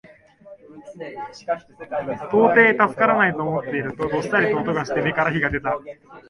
[2.31, 2.55] 到底
[2.87, 5.77] 助からないと思っていると、どさりと音がして眼から火が出た